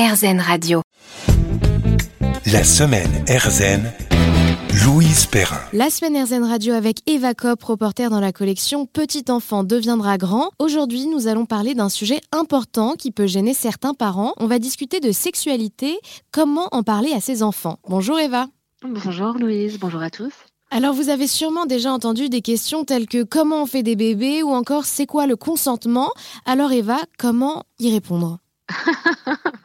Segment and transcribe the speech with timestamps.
[0.00, 0.80] RZN Radio.
[2.46, 3.92] La semaine RZN,
[4.82, 5.60] Louise Perrin.
[5.74, 10.52] La semaine RZN Radio avec Eva Kopp, reporter dans la collection Petit enfant deviendra grand.
[10.58, 14.32] Aujourd'hui, nous allons parler d'un sujet important qui peut gêner certains parents.
[14.38, 15.98] On va discuter de sexualité,
[16.32, 17.78] comment en parler à ses enfants.
[17.86, 18.46] Bonjour Eva.
[18.82, 20.32] Bonjour Louise, bonjour à tous.
[20.70, 24.42] Alors vous avez sûrement déjà entendu des questions telles que comment on fait des bébés?
[24.42, 26.10] ou encore c'est quoi le consentement?
[26.46, 28.38] Alors Eva, comment y répondre?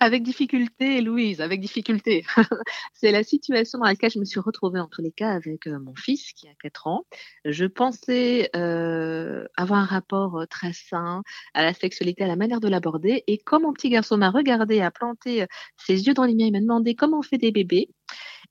[0.00, 2.24] avec difficulté, Louise, avec difficulté.
[2.92, 5.78] c'est la situation dans laquelle je me suis retrouvée en tous les cas avec euh,
[5.78, 7.06] mon fils qui a 4 ans.
[7.44, 11.22] Je pensais euh, avoir un rapport euh, très sain
[11.54, 13.24] à la sexualité, à la manière de l'aborder.
[13.26, 16.52] Et quand mon petit garçon m'a regardé, a planté ses yeux dans les miens, il
[16.52, 17.88] m'a demandé comment on fait des bébés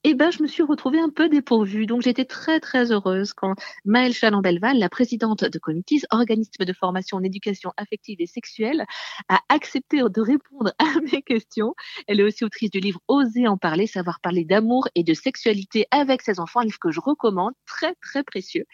[0.08, 1.88] eh ben, je me suis retrouvée un peu dépourvue.
[1.88, 3.55] Donc, j'étais très, très heureuse quand
[3.86, 8.86] Maëlle Chaland-Belval, la présidente de Comitis, organisme de formation en éducation affective et sexuelle,
[9.30, 11.73] a accepté de répondre à mes questions.
[12.05, 15.88] Elle est aussi autrice du livre Oser en parler, savoir parler d'amour et de sexualité
[15.90, 18.65] avec ses enfants, un livre que je recommande, très, très précieux.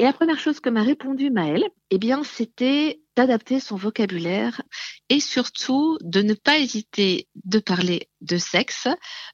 [0.00, 4.62] Et la première chose que m'a répondu Maëlle, eh bien, c'était d'adapter son vocabulaire
[5.08, 8.86] et surtout de ne pas hésiter de parler de sexe,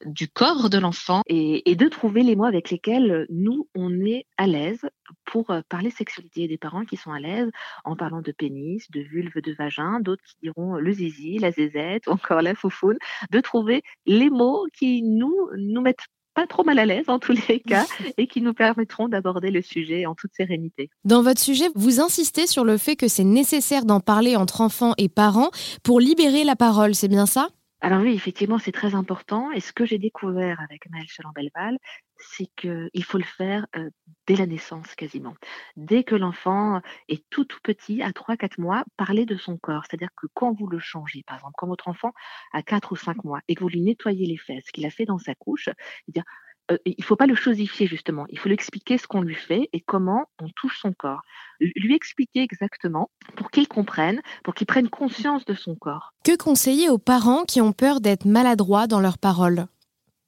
[0.07, 4.47] du corps de l'enfant et, de trouver les mots avec lesquels nous, on est à
[4.47, 4.89] l'aise
[5.27, 6.49] pour parler sexualité.
[6.49, 7.51] Des parents qui sont à l'aise
[7.85, 12.09] en parlant de pénis, de vulve, de vagin, d'autres qui diront le zizi, la zézette,
[12.09, 12.97] encore la foufoune,
[13.31, 17.37] de trouver les mots qui nous, nous mettent pas trop mal à l'aise en tous
[17.49, 17.87] les cas
[18.19, 20.91] et qui nous permettront d'aborder le sujet en toute sérénité.
[21.05, 24.95] Dans votre sujet, vous insistez sur le fait que c'est nécessaire d'en parler entre enfants
[24.99, 25.51] et parents
[25.83, 27.49] pour libérer la parole, c'est bien ça?
[27.85, 29.53] Alors oui, effectivement, c'est très important.
[29.53, 31.77] Et ce que j'ai découvert avec Maëlle Chaland-Belval,
[32.17, 33.91] c'est qu'il faut le faire euh,
[34.27, 35.35] dès la naissance quasiment.
[35.77, 39.85] Dès que l'enfant est tout tout petit, à 3-4 mois, parler de son corps.
[39.85, 42.15] C'est-à-dire que quand vous le changez, par exemple, quand votre enfant
[42.55, 45.05] a 4 ou 5 mois et que vous lui nettoyez les fesses, qu'il a fait
[45.05, 45.69] dans sa couche,
[46.09, 46.25] dire
[46.71, 49.69] euh, il faut pas le chosifier justement, il faut lui expliquer ce qu'on lui fait
[49.73, 51.21] et comment on touche son corps.
[51.61, 56.15] Lui expliquer exactement pour qu'il comprenne, pour qu'il prenne conscience de son corps.
[56.25, 59.67] Que conseiller aux parents qui ont peur d'être maladroits dans leurs paroles?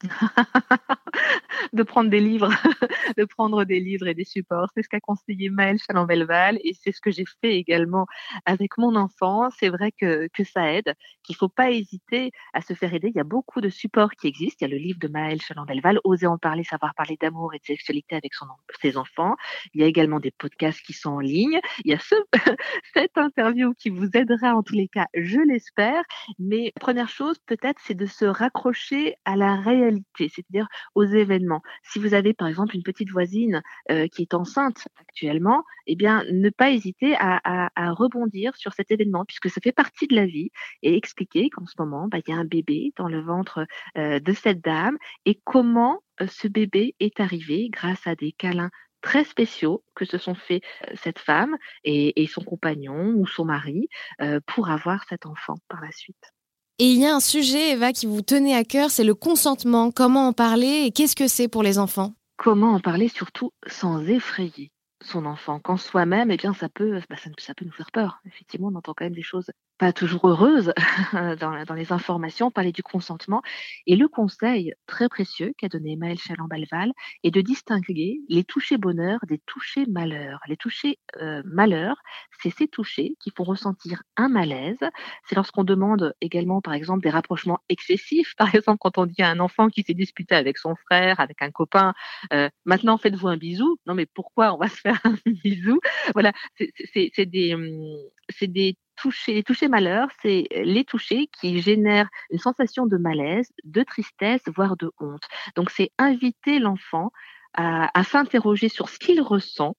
[1.72, 2.50] de prendre des livres,
[3.16, 4.68] de prendre des livres et des supports.
[4.74, 8.06] C'est ce qu'a conseillé Maëlle Chaland-Belval et c'est ce que j'ai fait également
[8.44, 9.48] avec mon enfant.
[9.50, 13.08] C'est vrai que, que ça aide, qu'il faut pas hésiter à se faire aider.
[13.08, 14.58] Il y a beaucoup de supports qui existent.
[14.60, 17.58] Il y a le livre de Maëlle Chaland-Belval, Oser en parler, savoir parler d'amour et
[17.58, 18.46] de sexualité avec son,
[18.80, 19.36] ses enfants.
[19.74, 21.60] Il y a également des podcasts qui sont en ligne.
[21.84, 22.14] Il y a ce,
[22.94, 26.02] cette interview qui vous aidera en tous les cas, je l'espère.
[26.38, 29.85] Mais première chose, peut-être, c'est de se raccrocher à la réalité,
[30.18, 34.88] c'est-à-dire aux événements si vous avez par exemple une petite voisine euh, qui est enceinte
[35.00, 40.06] actuellement, eh bien ne pas hésiter à, rebondir sur cet événement puisque ça fait partie
[40.06, 40.50] de la vie
[40.82, 43.66] et expliquer qu'en ce moment bah, il y a un bébé dans le ventre
[43.96, 48.70] euh, de cette dame et comment euh, ce bébé est arrivé grâce à des câlins
[49.00, 50.62] très spéciaux que se sont fait
[50.94, 53.88] cette femme et, son compagnon ou son mari
[54.46, 56.35] pour avoir cet enfant par la suite.
[56.78, 59.90] Et il y a un sujet, Eva, qui vous tenait à cœur, c'est le consentement.
[59.90, 62.12] Comment en parler et qu'est-ce que c'est pour les enfants?
[62.36, 64.70] Comment en parler surtout sans effrayer
[65.02, 65.58] son enfant?
[65.58, 68.18] Quand soi-même, eh bien, ça peut, bah, ça, ça, peut nous faire peur.
[68.26, 70.72] Effectivement, on entend quand même des choses pas toujours heureuses
[71.12, 73.42] dans, dans, les informations, parler du consentement.
[73.86, 76.92] Et le conseil très précieux qu'a donné Maëlle Chaland-Balval
[77.22, 80.40] est de distinguer les touchés bonheur des touchés malheur.
[80.48, 81.96] Les touchés euh, malheur,
[82.40, 84.78] c'est ces touchés qui font ressentir un malaise.
[85.24, 88.34] C'est lorsqu'on demande également, par exemple, des rapprochements excessifs.
[88.36, 91.42] Par exemple, quand on dit à un enfant qui s'est disputé avec son frère, avec
[91.42, 91.94] un copain,
[92.32, 93.78] euh, maintenant faites-vous un bisou.
[93.86, 95.80] Non, mais pourquoi on va se faire un bisou?
[96.14, 96.32] Voilà,
[96.92, 97.68] c'est des, hum,
[98.30, 103.52] c'est des toucher, les touchés malheurs, c'est les touchés qui génèrent une sensation de malaise,
[103.64, 105.24] de tristesse, voire de honte.
[105.54, 107.10] Donc c'est inviter l'enfant
[107.54, 109.76] à, à s'interroger sur ce qu'il ressent.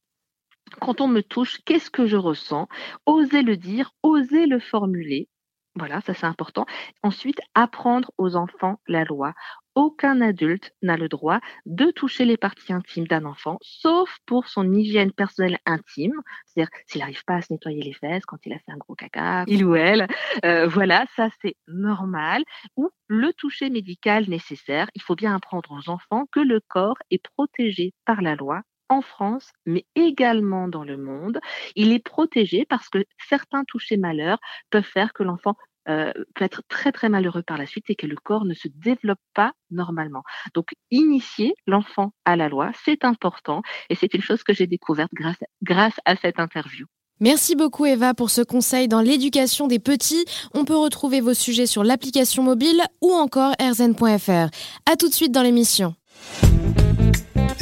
[0.81, 2.67] Quand on me touche, qu'est-ce que je ressens?
[3.05, 5.29] Oser le dire, oser le formuler.
[5.75, 6.65] Voilà, ça c'est important.
[7.03, 9.33] Ensuite, apprendre aux enfants la loi.
[9.77, 14.73] Aucun adulte n'a le droit de toucher les parties intimes d'un enfant, sauf pour son
[14.73, 16.19] hygiène personnelle intime.
[16.47, 18.95] C'est-à-dire s'il n'arrive pas à se nettoyer les fesses quand il a fait un gros
[18.95, 20.07] caca, il ou elle.
[20.43, 22.43] Euh, voilà, ça c'est normal.
[22.75, 24.89] Ou le toucher médical nécessaire.
[24.95, 29.01] Il faut bien apprendre aux enfants que le corps est protégé par la loi en
[29.03, 31.39] France, mais également dans le monde.
[31.75, 34.39] Il est protégé parce que certains touchés malheurs
[34.71, 35.55] peuvent faire que l'enfant
[35.89, 38.67] euh, peut être très très malheureux par la suite et que le corps ne se
[38.67, 40.23] développe pas normalement.
[40.53, 45.11] Donc initier l'enfant à la loi, c'est important et c'est une chose que j'ai découverte
[45.13, 46.85] grâce, grâce à cette interview.
[47.19, 50.25] Merci beaucoup Eva pour ce conseil dans l'éducation des petits.
[50.53, 54.49] On peut retrouver vos sujets sur l'application mobile ou encore erzen.fr.
[54.85, 55.95] A tout de suite dans l'émission.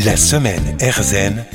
[0.03, 1.45] La semaine Erzen.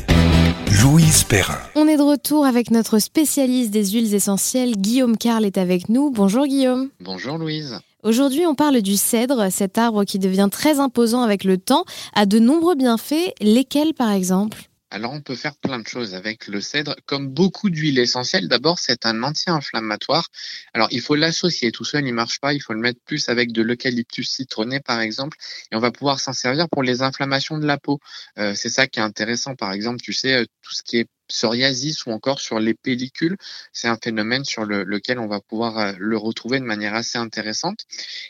[0.70, 1.58] Louise Perrin.
[1.74, 6.12] On est de retour avec notre spécialiste des huiles essentielles, Guillaume Carl est avec nous.
[6.12, 6.90] Bonjour Guillaume.
[7.00, 7.80] Bonjour Louise.
[8.04, 11.84] Aujourd'hui, on parle du cèdre, cet arbre qui devient très imposant avec le temps,
[12.14, 14.69] a de nombreux bienfaits, lesquels par exemple?
[14.90, 16.96] Alors on peut faire plein de choses avec le cèdre.
[17.06, 20.28] Comme beaucoup d'huiles essentielles, d'abord c'est un anti-inflammatoire.
[20.74, 23.52] Alors il faut l'associer, tout seul il marche pas, il faut le mettre plus avec
[23.52, 25.36] de l'eucalyptus citronné par exemple,
[25.70, 28.00] et on va pouvoir s'en servir pour les inflammations de la peau.
[28.38, 31.08] Euh, c'est ça qui est intéressant, par exemple, tu sais, euh, tout ce qui est
[31.30, 33.36] psoriasis ou encore sur les pellicules.
[33.72, 37.78] C'est un phénomène sur lequel on va pouvoir euh, le retrouver de manière assez intéressante.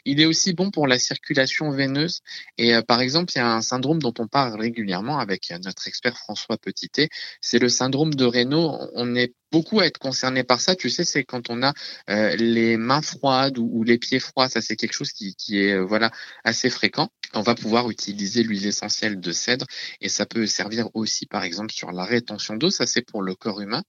[0.05, 2.21] Il est aussi bon pour la circulation veineuse.
[2.59, 5.59] Et euh, par exemple, il y a un syndrome dont on parle régulièrement avec euh,
[5.65, 7.09] notre expert François Petitet.
[7.41, 8.79] C'est le syndrome de Raynaud.
[8.95, 10.77] On est beaucoup à être concerné par ça.
[10.77, 11.73] Tu sais, c'est quand on a
[12.07, 14.49] les mains froides ou, les pieds froids.
[14.49, 16.13] Ça, c'est quelque chose qui, est voilà
[16.45, 17.09] assez fréquent.
[17.35, 19.67] On va pouvoir utiliser l'huile essentielle de cèdre
[20.01, 22.71] et ça peut servir aussi, par exemple, sur la rétention d'eau.
[22.71, 23.83] Ça, pour le corps humain.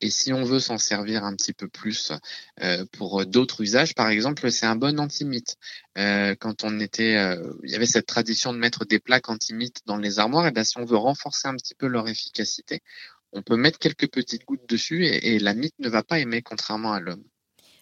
[0.00, 2.12] Et si on veut s'en servir un petit peu plus
[2.62, 5.56] euh, pour d'autres usages, par exemple, c'est un bon antimite.
[5.96, 9.80] Euh, quand on était, euh, il y avait cette tradition de mettre des plaques antimites
[9.86, 12.80] dans les armoires, et bien si on veut renforcer un petit peu leur efficacité,
[13.32, 16.42] on peut mettre quelques petites gouttes dessus et, et la mythe ne va pas aimer,
[16.42, 17.24] contrairement à l'homme.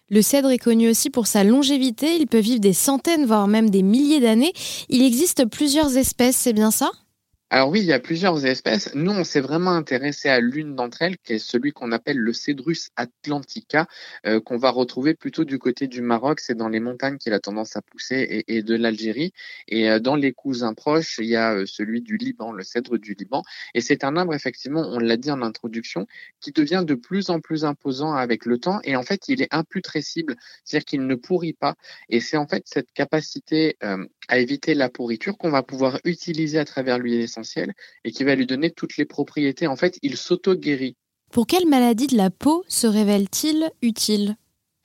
[0.09, 3.69] Le cèdre est connu aussi pour sa longévité, il peut vivre des centaines, voire même
[3.69, 4.53] des milliers d'années.
[4.89, 6.89] Il existe plusieurs espèces, c'est bien ça?
[7.49, 8.93] Alors oui, il y a plusieurs espèces.
[8.93, 12.33] Nous, on s'est vraiment intéressé à l'une d'entre elles, qui est celui qu'on appelle le
[12.33, 13.87] Cedrus atlantica,
[14.25, 16.41] euh, qu'on va retrouver plutôt du côté du Maroc.
[16.41, 19.31] C'est dans les montagnes qu'il a tendance à pousser et, de l'Algérie.
[19.69, 22.97] Et euh, dans les cousins proches, il y a euh, celui du Liban, le cèdre
[22.97, 23.43] du Liban.
[23.73, 26.05] Et c'est un arbre, effectivement, on l'a dit en introduction,
[26.41, 28.81] qui devient de plus en plus imposant avec le temps.
[28.83, 30.35] Et en fait, il est imputrescible,
[30.65, 31.75] c'est-à-dire qu'il ne pourrit pas.
[32.09, 33.77] Et c'est en fait cette capacité
[34.27, 37.29] à éviter la pourriture qu'on va pouvoir utiliser à travers l'huile
[38.03, 39.67] et qui va lui donner toutes les propriétés.
[39.67, 40.95] En fait, il s'auto-guérit.
[41.31, 44.37] Pour quelle maladie de la peau se révèle-t-il utile?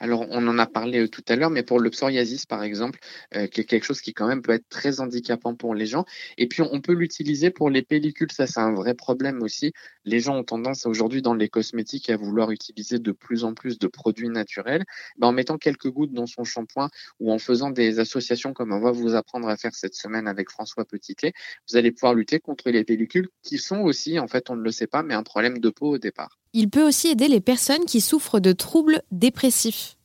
[0.02, 2.98] Alors, on en a parlé euh, tout à l'heure, mais pour le psoriasis, par exemple,
[3.36, 6.04] euh, qui est quelque chose qui quand même peut être très handicapant pour les gens.
[6.38, 8.32] Et puis, on peut l'utiliser pour les pellicules.
[8.32, 9.72] Ça, c'est un vrai problème aussi.
[10.04, 13.78] Les gens ont tendance aujourd'hui dans les cosmétiques à vouloir utiliser de plus en plus
[13.78, 14.84] de produits naturels.
[15.18, 16.90] Ben, en mettant quelques gouttes dans son shampoing
[17.20, 20.50] ou en faisant des associations comme on va vous apprendre à faire cette semaine avec
[20.50, 21.32] François Petitet,
[21.70, 24.72] vous allez pouvoir lutter contre les pellicules qui sont aussi, en fait, on ne le
[24.72, 26.41] sait pas, mais un problème de peau au départ.
[26.54, 29.96] Il peut aussi aider les personnes qui souffrent de troubles dépressifs.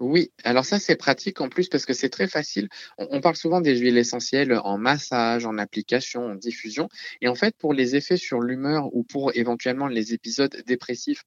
[0.00, 2.68] Oui, alors ça c'est pratique en plus parce que c'est très facile.
[2.98, 6.88] On, parle souvent des huiles essentielles en massage, en application, en diffusion.
[7.20, 11.22] Et en fait, pour les effets sur l'humeur ou pour éventuellement les épisodes dépressifs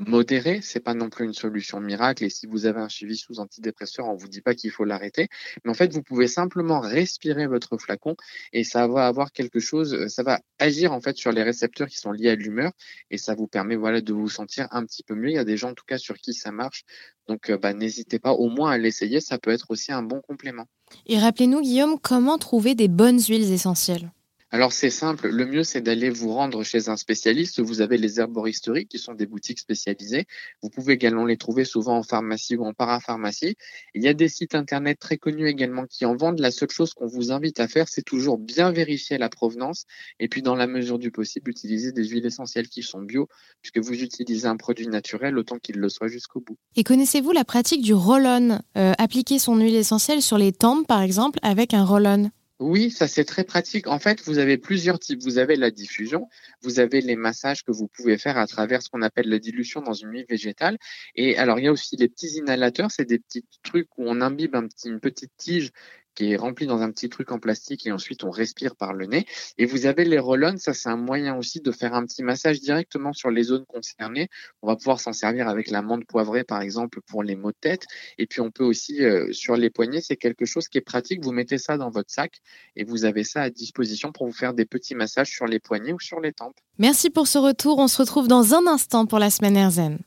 [0.00, 2.24] modéré, c'est pas non plus une solution miracle.
[2.24, 5.28] Et si vous avez un suivi sous antidépresseur, on vous dit pas qu'il faut l'arrêter.
[5.64, 8.16] Mais en fait, vous pouvez simplement respirer votre flacon
[8.52, 11.88] et ça va avoir quelque chose, euh, ça va agir en fait sur les récepteurs
[11.88, 12.72] qui sont liés à l'humeur
[13.10, 15.30] et ça vous permet voilà de vous sentir un petit peu mieux.
[15.30, 16.84] Il y a des gens en tout cas sur qui ça marche.
[17.28, 20.20] Donc euh, bah, n'hésitez pas au moins à l'essayer, ça peut être aussi un bon
[20.20, 20.66] complément.
[21.06, 24.10] Et rappelez-nous Guillaume, comment trouver des bonnes huiles essentielles?
[24.52, 27.60] Alors c'est simple, le mieux c'est d'aller vous rendre chez un spécialiste.
[27.60, 30.26] Vous avez les herboristeries qui sont des boutiques spécialisées.
[30.60, 33.54] Vous pouvez également les trouver souvent en pharmacie ou en parapharmacie.
[33.94, 36.40] Il y a des sites internet très connus également qui en vendent.
[36.40, 39.84] La seule chose qu'on vous invite à faire, c'est toujours bien vérifier la provenance
[40.18, 43.28] et puis dans la mesure du possible utiliser des huiles essentielles qui sont bio
[43.62, 46.58] puisque vous utilisez un produit naturel autant qu'il le soit jusqu'au bout.
[46.74, 51.02] Et connaissez-vous la pratique du roll-on euh, Appliquer son huile essentielle sur les tempes par
[51.02, 52.30] exemple avec un roll-on?
[52.60, 53.86] Oui, ça c'est très pratique.
[53.86, 55.22] En fait, vous avez plusieurs types.
[55.22, 56.28] Vous avez la diffusion,
[56.62, 59.80] vous avez les massages que vous pouvez faire à travers ce qu'on appelle la dilution
[59.80, 60.76] dans une huile végétale.
[61.14, 64.20] Et alors, il y a aussi les petits inhalateurs, c'est des petits trucs où on
[64.20, 65.70] imbibe une petite tige
[66.14, 69.06] qui est rempli dans un petit truc en plastique et ensuite on respire par le
[69.06, 69.26] nez.
[69.58, 72.60] Et vous avez les roll ça c'est un moyen aussi de faire un petit massage
[72.60, 74.28] directement sur les zones concernées.
[74.62, 77.56] On va pouvoir s'en servir avec la menthe poivrée par exemple pour les maux de
[77.60, 77.84] tête.
[78.18, 81.22] Et puis on peut aussi euh, sur les poignets, c'est quelque chose qui est pratique.
[81.22, 82.40] Vous mettez ça dans votre sac
[82.76, 85.92] et vous avez ça à disposition pour vous faire des petits massages sur les poignets
[85.92, 86.56] ou sur les tempes.
[86.78, 87.78] Merci pour ce retour.
[87.78, 89.98] On se retrouve dans un instant pour la semaine Erzen.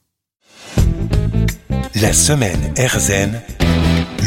[1.96, 3.42] La semaine Erzen,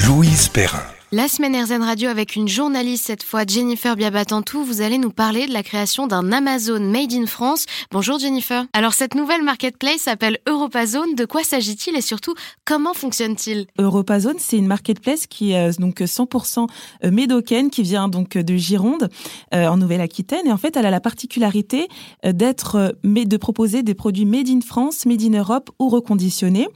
[0.07, 0.96] Louise Perrin.
[1.13, 5.47] La semaine RZN Radio avec une journaliste cette fois, Jennifer Biabatantou, vous allez nous parler
[5.47, 7.67] de la création d'un Amazon Made in France.
[7.93, 8.67] Bonjour Jennifer.
[8.73, 11.15] Alors cette nouvelle marketplace s'appelle EuropaZone.
[11.15, 12.35] De quoi s'agit-il et surtout
[12.65, 13.67] comment fonctionne-t-il?
[13.79, 16.67] EuropaZone, c'est une marketplace qui est euh, donc 100%
[17.05, 19.09] euh, médocaine, qui vient donc de Gironde
[19.55, 21.87] euh, en Nouvelle-Aquitaine et en fait elle a la particularité
[22.25, 26.67] d'être de proposer des produits made in France, made in Europe ou reconditionnés.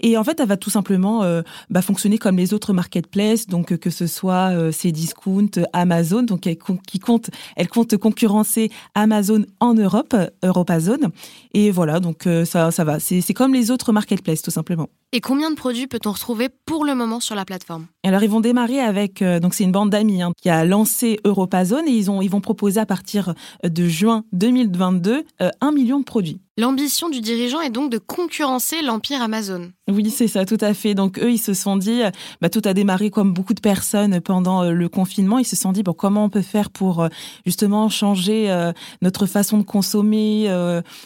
[0.00, 1.22] Et en fait elle va tout simplement
[1.68, 6.46] bah, fonctionner comme les autres marketplaces, donc que ce soit euh, ces discounts Amazon, donc
[6.46, 11.10] elle, qui compte, elle compte concurrencer Amazon en Europe, EuropaZone.
[11.52, 12.98] Et voilà, donc euh, ça, ça va.
[12.98, 14.88] C'est comme les autres marketplaces, tout simplement.
[15.12, 17.86] Et combien de produits peut-on retrouver pour le moment sur la plateforme?
[18.04, 21.20] Alors ils vont démarrer avec euh, donc c'est une bande d'amis hein, qui a lancé
[21.26, 25.24] EuropaZone et ils ont ils vont proposer à partir de juin 2022
[25.60, 26.40] un million de produits.
[26.56, 29.72] L'ambition du dirigeant est donc de concurrencer l'empire Amazon.
[29.90, 30.94] Oui, c'est ça, tout à fait.
[30.94, 32.02] Donc eux, ils se sont dit,
[32.40, 35.40] bah, tout a démarré comme beaucoup de personnes pendant euh, le confinement.
[35.40, 37.08] Ils se sont dit, bon, comment on peut faire pour euh,
[37.44, 40.46] justement changer euh, notre façon de consommer,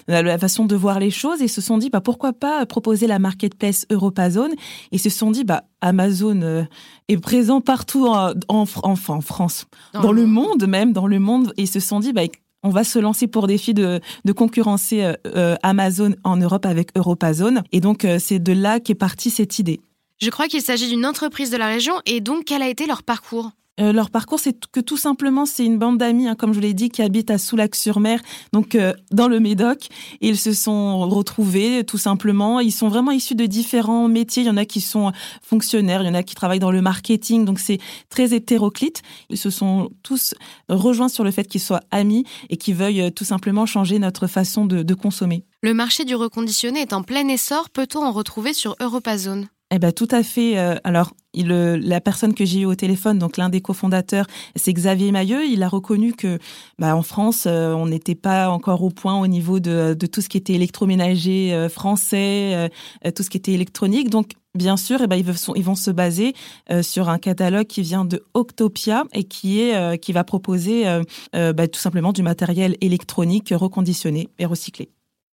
[0.06, 1.40] la façon de voir les choses?
[1.40, 4.52] Et ils se sont dit, bah, pourquoi pas proposer la marketplace EuropaZone?
[4.52, 6.66] Et ils se sont dit, bah, Amazon
[7.08, 9.64] est présent partout en, en, en France,
[9.94, 11.54] dans, le monde même, dans le monde.
[11.56, 12.24] Et ils se sont dit, bah,
[12.62, 14.00] on va se lancer pour défi de,
[14.36, 17.62] concurrencer euh, euh, Amazon en Europe avec EuropaZone.
[17.72, 19.80] Et donc, euh, c'est de là qu'est partie cette idée.
[20.20, 23.02] Je crois qu'il s'agit d'une entreprise de la région et donc quel a été leur
[23.02, 23.52] parcours?
[23.80, 26.74] Euh, leur parcours, c'est que tout simplement, c'est une bande d'amis, hein, comme je l'ai
[26.74, 28.20] dit, qui habitent à Soulac-sur-Mer,
[28.52, 29.88] donc euh, dans le Médoc.
[30.20, 32.60] Ils se sont retrouvés, tout simplement.
[32.60, 34.42] Ils sont vraiment issus de différents métiers.
[34.42, 36.82] Il y en a qui sont fonctionnaires, il y en a qui travaillent dans le
[36.82, 39.02] marketing, donc c'est très hétéroclite.
[39.30, 40.34] Ils se sont tous
[40.68, 44.26] rejoints sur le fait qu'ils soient amis et qu'ils veuillent euh, tout simplement changer notre
[44.26, 45.44] façon de, de consommer.
[45.62, 47.70] Le marché du reconditionné est en plein essor.
[47.70, 50.56] Peut-on en retrouver sur EuropaZone eh ben tout à fait.
[50.84, 55.12] alors il, la personne que j'ai eu au téléphone, donc l'un des cofondateurs, c'est Xavier
[55.12, 55.44] Mailleux.
[55.44, 56.38] Il a reconnu que,
[56.78, 60.28] bah, en France, euh, on n'était pas encore au point au niveau de, tout ce
[60.28, 62.68] qui était électroménager euh, français,
[63.04, 64.10] euh, tout ce qui était électronique.
[64.10, 66.34] Donc, bien sûr, eh ben, ils, ils vont se baser
[66.82, 70.84] sur un catalogue qui vient de Octopia et qui est qui va proposer
[71.32, 74.90] bah, tout simplement du matériel électronique reconditionné et recyclé.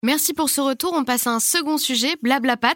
[0.06, 0.92] Merci pour ce retour.
[0.94, 2.76] On passe à un second sujet, Blablapat,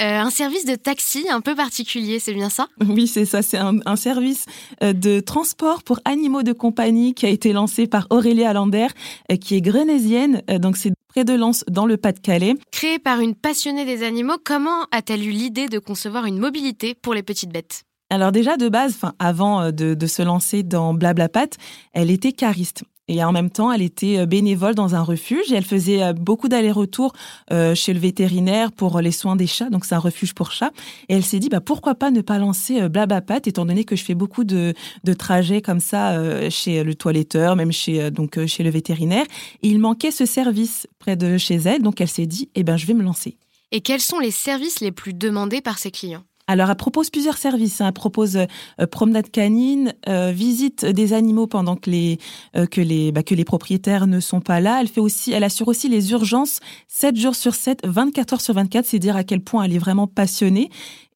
[0.00, 2.68] euh, un service de taxi un peu particulier, c'est bien ça?
[2.88, 3.42] Oui, c'est ça.
[3.42, 4.46] C'est un, service
[4.80, 8.86] euh, de transport pour animaux de compagnie qui a été lancé par Aurélie Allander,
[9.32, 10.42] euh, qui est grenésienne.
[10.60, 12.54] donc c'est près de Lens, dans le Pas-de-Calais.
[12.70, 17.12] Créée par une passionnée des animaux, comment a-t-elle eu l'idée de concevoir une mobilité pour
[17.12, 17.82] les petites bêtes?
[18.08, 21.48] Alors déjà de base, enfin avant de, de, se lancer dans Blablapat,
[21.92, 22.84] elle était cariste.
[23.08, 26.12] Et en même temps, elle était euh, bénévole dans un refuge et elle faisait euh,
[26.12, 27.12] beaucoup d'allers-retours
[27.50, 29.70] euh, chez le vétérinaire pour les soins des chats.
[29.70, 30.70] Donc c'est un refuge pour chats.
[31.08, 34.04] Et elle s'est dit, bah pourquoi pas ne pas lancer Blabapat, étant donné que je
[34.04, 38.70] fais beaucoup de, de trajets comme ça chez le toiletteur, même chez donc chez le
[38.70, 39.24] vétérinaire.
[39.62, 42.76] Et il manquait ce service près de chez elle, donc elle s'est dit, eh ben
[42.76, 43.36] je vais me lancer.
[43.72, 46.24] Et quels sont les services les plus demandés par ses clients?
[46.48, 47.80] Alors, elle propose plusieurs services.
[47.80, 47.86] Hein.
[47.88, 52.18] Elle propose euh, promenade canine, euh, visite des animaux pendant que les
[52.56, 54.78] euh, que les bah, que les propriétaires ne sont pas là.
[54.80, 56.58] Elle fait aussi, elle assure aussi les urgences
[56.88, 58.84] 7 jours sur 7, 24 heures sur 24.
[58.84, 60.68] C'est dire à quel point elle est vraiment passionnée.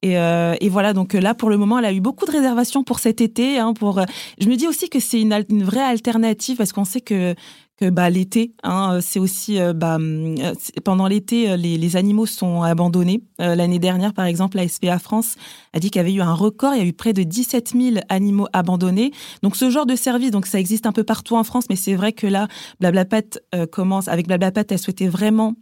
[0.03, 2.99] Et, et, voilà, donc là, pour le moment, elle a eu beaucoup de réservations pour
[2.99, 3.57] cet été.
[3.57, 3.99] Hein, pour,
[4.39, 7.33] je me dis aussi que c'est une, une vraie alternative parce qu'on sait que
[7.77, 10.53] que bah, l'été, hein, c'est aussi euh, bah, euh,
[10.83, 13.21] pendant l'été, euh, les, animaux sont abandonnés.
[13.39, 15.35] L'année dernière, par exemple, la SPA France
[15.73, 17.73] a dit qu'il y avait eu un record, il y a eu près de 17
[17.79, 19.11] 000 animaux abandonnés.
[19.41, 21.95] Donc ce genre de service, donc ça existe un peu partout en France, mais c'est
[21.95, 22.47] vrai que là,
[22.79, 23.39] Blablapat
[23.71, 25.55] commence avec Blablapat, elle souhaitait vraiment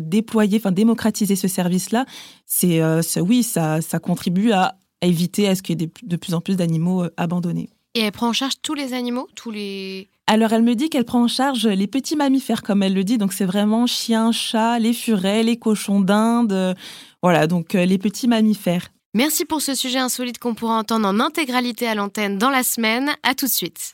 [0.00, 2.06] déployer, enfin démocratiser ce service-là.
[2.46, 2.80] C'est
[3.20, 6.56] oui, ça, ça contribue à éviter à ce qu'il y ait de plus en plus
[6.56, 7.70] d'animaux abandonnés.
[7.94, 11.04] Et elle prend en charge tous les animaux, tous les alors elle me dit qu'elle
[11.04, 14.78] prend en charge les petits mammifères comme elle le dit, donc c'est vraiment chiens, chats,
[14.78, 16.76] les furets, les cochons d'Inde,
[17.22, 18.88] voilà donc euh, les petits mammifères.
[19.14, 23.10] Merci pour ce sujet insolite qu'on pourra entendre en intégralité à l'antenne dans la semaine.
[23.22, 23.90] À tout de suite.